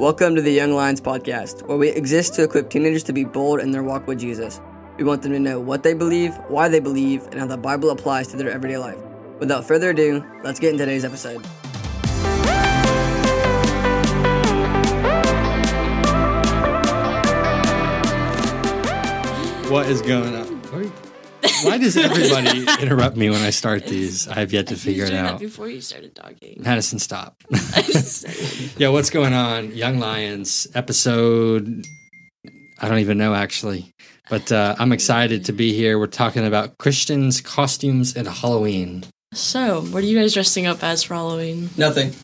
[0.00, 3.60] Welcome to the Young Lions podcast, where we exist to equip teenagers to be bold
[3.60, 4.58] in their walk with Jesus.
[4.96, 7.90] We want them to know what they believe, why they believe, and how the Bible
[7.90, 8.96] applies to their everyday life.
[9.40, 11.44] Without further ado, let's get into today's episode.
[19.70, 20.49] What is going on?
[21.62, 24.28] Why does everybody interrupt me when I start these?
[24.28, 25.40] I have yet to figure it doing that out.
[25.40, 26.56] before you started talking.
[26.60, 27.36] Madison, stop.
[27.52, 27.84] I'm
[28.78, 29.72] yeah, what's going on?
[29.72, 31.84] Young Lions episode.
[32.80, 33.92] I don't even know actually,
[34.30, 35.98] but uh, I'm excited to be here.
[35.98, 39.04] We're talking about Christians, costumes, and Halloween.
[39.34, 41.68] so, what are you guys dressing up as for Halloween?
[41.76, 42.14] Nothing.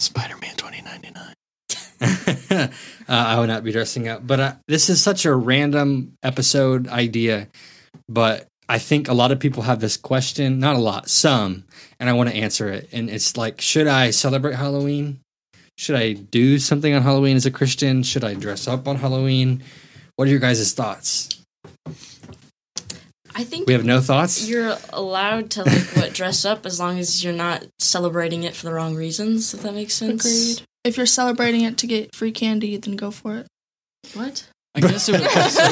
[0.00, 1.34] Spider Man 2099.
[2.50, 2.68] uh,
[3.08, 7.48] I would not be dressing up, but uh, this is such a random episode idea.
[8.08, 11.64] But I think a lot of people have this question, not a lot, some,
[12.00, 12.88] and I want to answer it.
[12.92, 15.20] And it's like, should I celebrate Halloween?
[15.78, 18.02] Should I do something on Halloween as a Christian?
[18.02, 19.62] Should I dress up on Halloween?
[20.16, 21.28] What are your guys' thoughts?
[23.34, 24.48] I think We have no thoughts.
[24.48, 28.64] you're allowed to like what dress up as long as you're not celebrating it for
[28.64, 29.52] the wrong reasons.
[29.52, 30.24] If that makes sense.
[30.24, 30.62] Agreed.
[30.84, 33.46] If you're celebrating it to get free candy, then go for it.
[34.14, 34.48] What?
[34.76, 35.62] I guess it would also.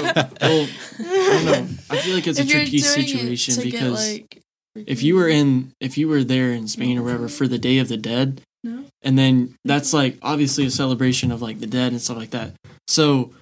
[0.40, 1.68] Well, I don't know.
[1.90, 4.40] I feel like it's a if you're tricky situation because like,
[4.74, 7.36] if you were in, if you were there in Spain or wherever mm-hmm.
[7.36, 8.84] for the Day of the Dead, No.
[9.02, 12.54] and then that's like obviously a celebration of like the dead and stuff like that.
[12.88, 13.32] So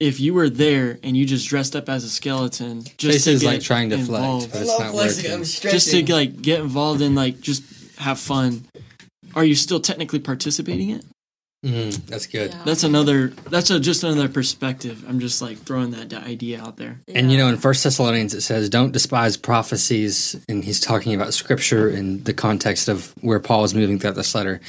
[0.00, 3.30] if you were there and you just dressed up as a skeleton, just Chase to
[3.32, 5.42] is get like trying to flex, involved, but it's not working.
[5.44, 7.62] just to like get involved and like just
[7.98, 8.64] have fun,
[9.34, 11.04] are you still technically participating in it?
[11.64, 12.50] Mm, that's good.
[12.52, 12.62] Yeah.
[12.66, 13.28] That's another.
[13.28, 15.02] That's a, just another perspective.
[15.08, 17.00] I'm just like throwing that idea out there.
[17.08, 21.32] And you know, in First Thessalonians, it says, "Don't despise prophecies," and he's talking about
[21.32, 24.60] Scripture in the context of where Paul is moving throughout this letter.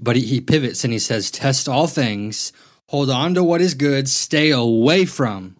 [0.00, 2.50] But he, he pivots and he says, "Test all things,
[2.88, 5.54] hold on to what is good, stay away from,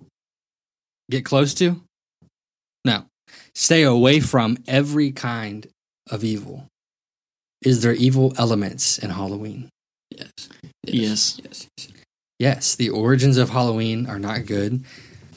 [1.11, 1.83] get close to,
[2.87, 3.05] no,
[3.55, 5.67] stay away from every kind
[6.11, 6.65] of evil."
[7.61, 9.69] Is there evil elements in Halloween?
[10.11, 10.49] Yes.
[10.95, 11.41] Yes.
[11.45, 11.69] Yes.
[12.39, 14.85] Yes, the origins of Halloween are not good.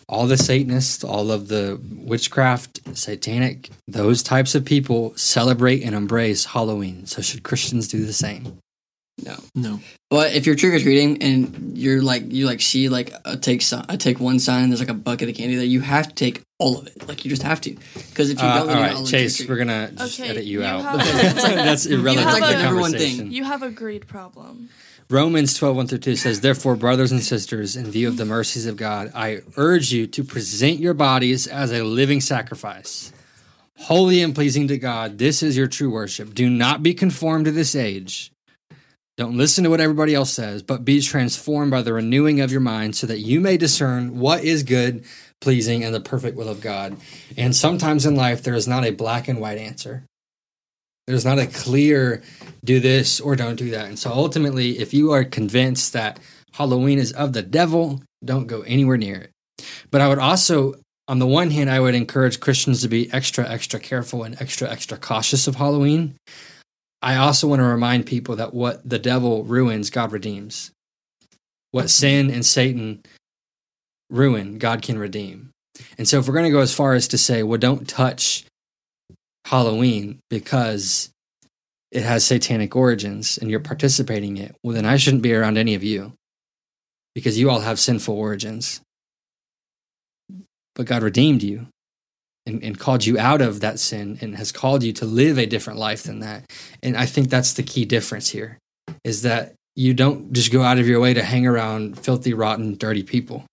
[0.07, 6.45] All the Satanists, all of the witchcraft, satanic, those types of people celebrate and embrace
[6.45, 7.05] Halloween.
[7.07, 8.59] So should Christians do the same?
[9.23, 9.35] No.
[9.55, 9.79] No.
[10.09, 13.61] But if you're trick or treating and you're like you like see like a take
[13.61, 16.09] sign, a take one sign, and there's like a bucket of candy there, you have
[16.09, 17.07] to take all of it.
[17.07, 17.71] Like you just have to,
[18.09, 20.29] because if you Uh, don't, all then you're right, not Chase, we're gonna just Okay,
[20.29, 20.81] edit you, you out.
[20.83, 23.31] have- That's, that's irrelevant have to the a- number one thing.
[23.31, 24.69] you have a greed problem.
[25.11, 28.65] Romans 12, 1 through 2 says, Therefore, brothers and sisters, in view of the mercies
[28.65, 33.11] of God, I urge you to present your bodies as a living sacrifice,
[33.77, 35.17] holy and pleasing to God.
[35.17, 36.33] This is your true worship.
[36.33, 38.31] Do not be conformed to this age.
[39.17, 42.61] Don't listen to what everybody else says, but be transformed by the renewing of your
[42.61, 45.03] mind so that you may discern what is good,
[45.41, 46.95] pleasing, and the perfect will of God.
[47.35, 50.05] And sometimes in life, there is not a black and white answer.
[51.07, 52.21] There's not a clear
[52.63, 53.87] do this or don't do that.
[53.87, 56.19] And so ultimately, if you are convinced that
[56.53, 59.31] Halloween is of the devil, don't go anywhere near it.
[59.89, 60.75] But I would also,
[61.07, 64.69] on the one hand, I would encourage Christians to be extra, extra careful and extra,
[64.69, 66.15] extra cautious of Halloween.
[67.01, 70.71] I also want to remind people that what the devil ruins, God redeems.
[71.71, 73.01] What sin and Satan
[74.09, 75.49] ruin, God can redeem.
[75.97, 78.45] And so if we're going to go as far as to say, well, don't touch
[79.51, 81.09] Halloween because
[81.91, 85.57] it has satanic origins and you're participating in it, well, then I shouldn't be around
[85.57, 86.13] any of you
[87.13, 88.79] because you all have sinful origins.
[90.73, 91.67] But God redeemed you
[92.45, 95.45] and, and called you out of that sin and has called you to live a
[95.45, 96.45] different life than that.
[96.81, 98.57] And I think that's the key difference here
[99.03, 102.77] is that you don't just go out of your way to hang around filthy, rotten,
[102.77, 103.43] dirty people.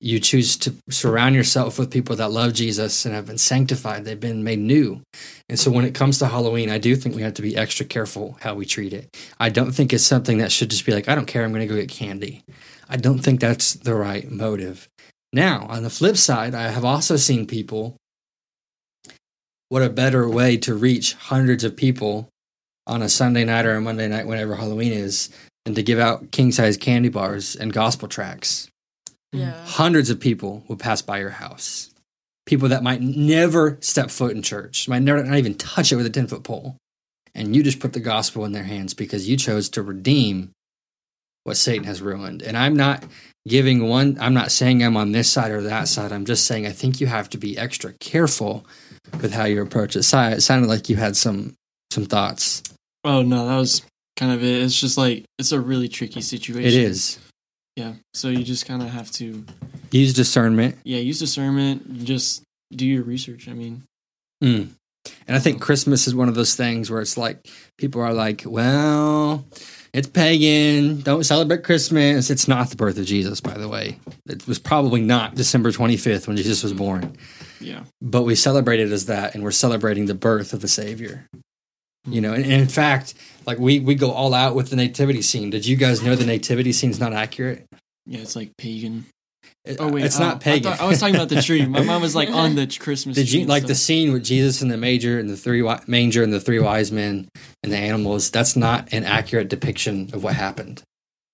[0.00, 4.04] You choose to surround yourself with people that love Jesus and have been sanctified.
[4.04, 5.02] They've been made new.
[5.48, 7.84] And so when it comes to Halloween, I do think we have to be extra
[7.84, 9.16] careful how we treat it.
[9.40, 11.66] I don't think it's something that should just be like, I don't care, I'm going
[11.66, 12.44] to go get candy.
[12.88, 14.88] I don't think that's the right motive.
[15.32, 17.96] Now, on the flip side, I have also seen people.
[19.68, 22.28] What a better way to reach hundreds of people
[22.86, 25.28] on a Sunday night or a Monday night, whenever Halloween is,
[25.64, 28.70] than to give out king size candy bars and gospel tracts
[29.32, 29.64] yeah.
[29.64, 31.90] hundreds of people will pass by your house.
[32.46, 36.06] People that might never step foot in church, might never not even touch it with
[36.06, 36.76] a 10 foot pole.
[37.34, 40.50] And you just put the gospel in their hands because you chose to redeem
[41.44, 42.42] what Satan has ruined.
[42.42, 43.04] And I'm not
[43.46, 46.12] giving one, I'm not saying I'm on this side or that side.
[46.12, 48.66] I'm just saying I think you have to be extra careful
[49.20, 50.02] with how you approach it.
[50.02, 51.54] Si, It sounded like you had some
[51.90, 52.62] some thoughts.
[53.04, 53.82] Oh no, that was
[54.16, 54.62] kind of it.
[54.62, 56.66] It's just like it's a really tricky situation.
[56.66, 57.18] It is.
[57.78, 57.92] Yeah.
[58.12, 59.44] So you just kind of have to
[59.92, 60.78] Use discernment.
[60.84, 62.04] yeah use discernment.
[62.04, 62.42] Just
[62.72, 63.48] do your research.
[63.48, 63.84] I mean,
[64.42, 64.68] Mm.
[65.26, 67.46] And I think Christmas is one of those things where it's like
[67.78, 69.44] people are like, well,
[69.92, 71.00] it's pagan.
[71.00, 72.30] Don't celebrate Christmas.
[72.30, 73.98] It's not the birth of Jesus, by the way.
[74.26, 77.16] It was probably not December 25th when Jesus was born,
[77.60, 77.84] yeah.
[78.02, 81.26] but we celebrate it as that, and we're celebrating the birth of the Savior.
[82.06, 83.14] You know, and, and in fact,
[83.46, 85.50] like we we go all out with the nativity scene.
[85.50, 87.66] Did you guys know the nativity scene's not accurate?
[88.08, 89.04] Yeah, it's like pagan.
[89.64, 90.72] It- Oh wait, it's oh, not pagan.
[90.72, 91.64] I, thought- I was talking about the tree.
[91.66, 93.16] My mom was like on the Christmas.
[93.16, 95.60] Did tree you and like the scene with Jesus and the major and the three
[95.60, 97.28] wi- manger and the three wise men
[97.62, 98.30] and the animals?
[98.30, 100.82] That's not an accurate depiction of what happened.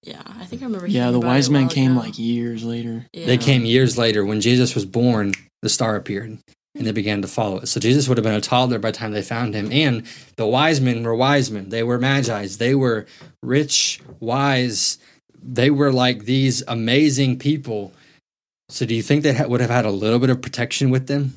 [0.02, 0.86] Yeah, I think I remember.
[0.86, 2.00] Yeah, the about wise men came ago.
[2.00, 3.06] like years later.
[3.14, 3.24] Yeah.
[3.26, 5.32] They came years later when Jesus was born.
[5.62, 6.28] The star appeared,
[6.74, 7.68] and they began to follow it.
[7.68, 9.72] So Jesus would have been a toddler by the time they found him.
[9.72, 10.02] And
[10.36, 11.70] the wise men were wise men.
[11.70, 12.58] They were magi's.
[12.58, 13.06] They were
[13.42, 14.98] rich, wise.
[15.46, 17.92] They were like these amazing people.
[18.70, 21.06] So do you think they ha- would have had a little bit of protection with
[21.06, 21.34] them?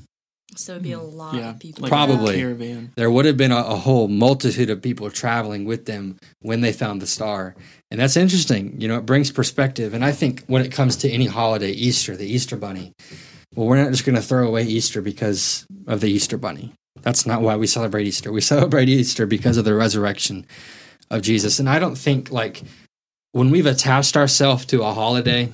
[0.56, 1.84] So it'd be a lot Yeah, of people.
[1.84, 2.36] like Probably.
[2.38, 2.92] caravan.
[2.96, 6.72] there would have been a, a whole multitude of people traveling with them when they
[6.72, 7.54] found the star.
[7.92, 8.80] And that's interesting.
[8.80, 9.94] You know, it brings perspective.
[9.94, 12.94] And I think when it comes to any holiday, Easter, the Easter bunny,
[13.56, 16.74] well, we're not just going to throw away Easter because of the Easter bunny.
[17.02, 18.32] That's not why we celebrate Easter.
[18.32, 20.46] We celebrate Easter because of the resurrection
[21.12, 21.60] of Jesus.
[21.60, 22.64] And I don't think, like,
[23.32, 25.52] when we've attached ourselves to a holiday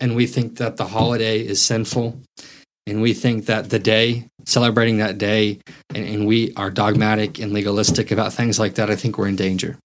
[0.00, 2.20] and we think that the holiday is sinful
[2.86, 5.58] and we think that the day, celebrating that day,
[5.94, 9.36] and, and we are dogmatic and legalistic about things like that, I think we're in
[9.36, 9.78] danger.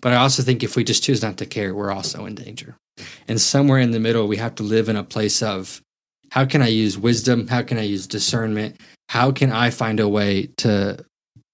[0.00, 2.76] But I also think if we just choose not to care, we're also in danger.
[3.26, 5.82] And somewhere in the middle, we have to live in a place of
[6.30, 7.48] how can I use wisdom?
[7.48, 8.76] How can I use discernment?
[9.08, 11.04] How can I find a way to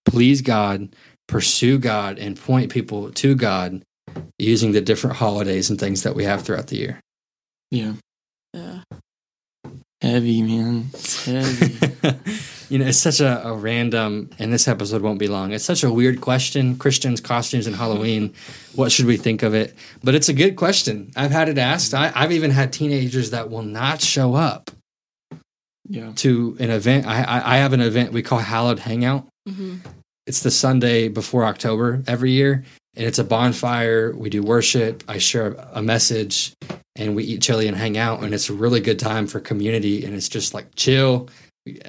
[0.05, 0.95] please God,
[1.29, 3.83] pursue God, and point people to God
[4.39, 7.01] using the different holidays and things that we have throughout the year?
[7.71, 7.95] Yeah,
[8.53, 8.81] Yeah.
[10.01, 10.91] heavy man.
[10.93, 11.75] It's heavy.
[12.69, 15.53] you know, it's such a, a random, and this episode won't be long.
[15.53, 16.77] It's such a weird question.
[16.77, 18.35] Christians, costumes, and Halloween.
[18.75, 19.75] What should we think of it?
[20.03, 21.11] But it's a good question.
[21.17, 21.95] I've had it asked.
[21.95, 24.71] I, I've even had teenagers that will not show up
[25.89, 27.07] yeah, to an event.
[27.07, 29.27] I, I, I have an event we call Hallowed Hangout.
[29.49, 29.77] hmm
[30.27, 32.65] It's the Sunday before October every year,
[32.97, 34.13] and it's a bonfire.
[34.15, 35.03] We do worship.
[35.09, 36.53] I share a message,
[36.97, 38.23] and we eat chili and hang out.
[38.23, 41.29] And it's a really good time for community, and it's just like chill.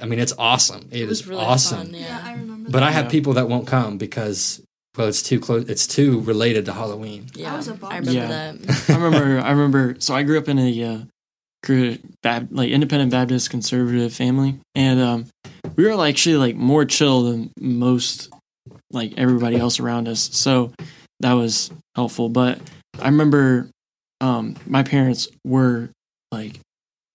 [0.02, 0.88] I mean, it's awesome.
[0.90, 1.78] It it was is really awesome.
[1.86, 1.94] fun.
[1.94, 2.20] Yeah, Yeah.
[2.24, 2.70] I remember.
[2.70, 3.10] But I have Yeah.
[3.10, 4.62] people that won't come because
[4.96, 5.68] well, it's too close.
[5.68, 7.26] It's too related to Halloween.
[7.34, 7.52] Yeah.
[7.52, 7.90] I was a I bum.
[7.90, 8.26] remember Yeah.
[8.28, 8.84] that.
[8.90, 9.40] I remember.
[9.40, 9.96] I remember.
[9.98, 10.98] So I grew up in a uh,
[11.62, 15.26] cr- Bab- like independent Baptist conservative family, and um,
[15.76, 18.30] we were like, actually like more chill than most
[18.90, 20.30] like everybody else around us.
[20.32, 20.72] So
[21.20, 22.28] that was helpful.
[22.28, 22.60] But
[23.00, 23.68] I remember
[24.20, 25.90] um, my parents were
[26.32, 26.58] like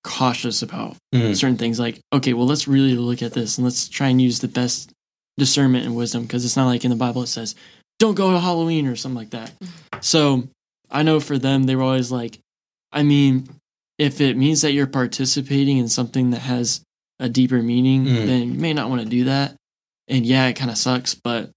[0.03, 1.35] cautious about Mm.
[1.35, 1.79] certain things.
[1.79, 4.91] Like, okay, well, let's really look at this and let's try and use the best
[5.37, 7.53] discernment and wisdom because it's not like in the Bible it says,
[7.99, 9.51] don't go to Halloween or something like that.
[9.99, 10.47] So
[10.89, 12.39] I know for them, they were always like,
[12.91, 13.47] I mean,
[13.99, 16.81] if it means that you're participating in something that has
[17.19, 18.25] a deeper meaning, Mm.
[18.25, 19.55] then you may not want to do that.
[20.07, 21.51] And yeah, it kind of sucks, but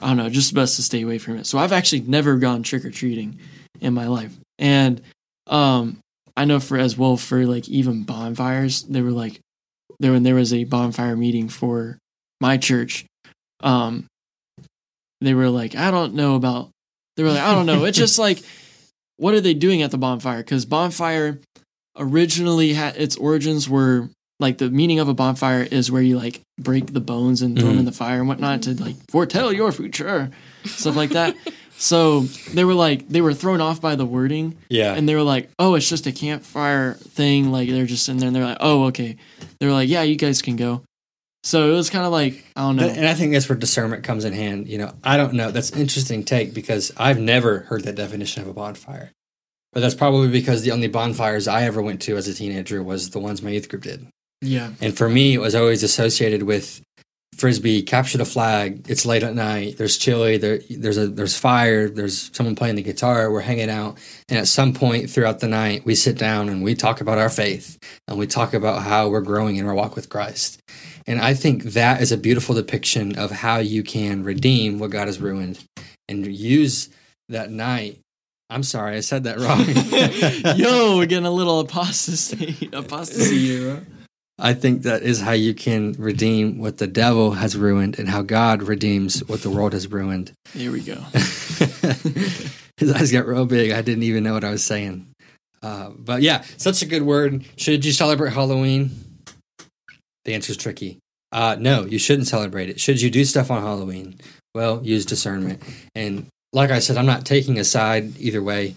[0.00, 1.46] I don't know, just best to stay away from it.
[1.46, 3.38] So I've actually never gone trick or treating
[3.80, 4.36] in my life.
[4.58, 5.00] And
[5.46, 5.98] um
[6.36, 9.40] I know for as well for like even bonfires, they were like
[10.00, 11.98] there when there was a bonfire meeting for
[12.40, 13.06] my church,
[13.62, 14.06] um
[15.20, 16.70] they were like, I don't know about
[17.16, 17.84] they were like, I don't know.
[17.84, 18.42] It's just like
[19.16, 20.38] what are they doing at the bonfire?
[20.38, 21.38] Because bonfire
[21.96, 24.10] originally had its origins were
[24.44, 27.68] like the meaning of a bonfire is where you like break the bones and throw
[27.68, 27.88] them in mm.
[27.88, 30.30] the fire and whatnot to like foretell your future,
[30.64, 31.34] stuff like that.
[31.78, 32.20] so
[32.52, 34.92] they were like they were thrown off by the wording Yeah.
[34.94, 38.26] and they were like, "Oh, it's just a campfire thing." Like they're just in there,
[38.26, 39.16] and they're like, "Oh, okay."
[39.58, 40.82] They were like, "Yeah, you guys can go."
[41.42, 42.86] So it was kind of like I don't know.
[42.86, 44.68] and I think that's where discernment comes in hand.
[44.68, 45.50] You know, I don't know.
[45.50, 49.10] That's an interesting take because I've never heard that definition of a bonfire.
[49.72, 53.10] But that's probably because the only bonfires I ever went to as a teenager was
[53.10, 54.06] the ones my youth group did.
[54.44, 56.82] Yeah, And for me, it was always associated with
[57.36, 58.86] frisbee, capture the flag.
[58.88, 59.76] It's late at night.
[59.76, 60.36] There's chili.
[60.36, 61.88] There, there's a there's fire.
[61.88, 63.30] There's someone playing the guitar.
[63.30, 63.98] We're hanging out,
[64.28, 67.30] and at some point throughout the night, we sit down and we talk about our
[67.30, 70.60] faith and we talk about how we're growing in our walk with Christ.
[71.06, 75.06] And I think that is a beautiful depiction of how you can redeem what God
[75.06, 75.62] has ruined
[76.08, 76.88] and use
[77.28, 77.98] that night.
[78.48, 79.64] I'm sorry, I said that wrong.
[80.58, 83.86] Yo, we're getting a little apostasy, apostasy here.
[84.38, 88.22] I think that is how you can redeem what the devil has ruined and how
[88.22, 90.32] God redeems what the world has ruined.
[90.52, 90.94] Here we go.
[92.76, 93.70] His eyes got real big.
[93.70, 95.06] I didn't even know what I was saying.
[95.62, 97.44] Uh, but yeah, such a good word.
[97.56, 98.90] Should you celebrate Halloween?
[100.24, 100.98] The answer is tricky.
[101.30, 102.80] Uh, no, you shouldn't celebrate it.
[102.80, 104.16] Should you do stuff on Halloween?
[104.54, 105.62] Well, use discernment.
[105.94, 108.74] And like I said, I'm not taking a side either way.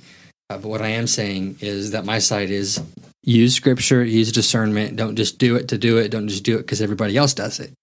[0.49, 2.81] Uh, but what I am saying is that my side is
[3.23, 4.95] use scripture, use discernment.
[4.95, 6.09] Don't just do it to do it.
[6.09, 7.73] Don't just do it because everybody else does it.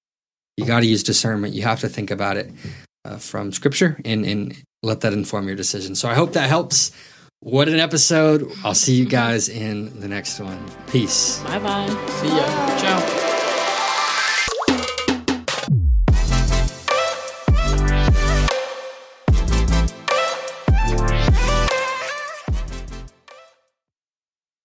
[0.56, 1.54] You got to use discernment.
[1.54, 2.50] You have to think about it
[3.04, 5.94] uh, from scripture and, and let that inform your decision.
[5.94, 6.92] So I hope that helps.
[7.40, 8.50] What an episode.
[8.64, 10.64] I'll see you guys in the next one.
[10.87, 11.42] Peace.
[11.42, 11.88] Bye bye.
[12.09, 12.78] See ya.
[12.78, 13.44] Ciao.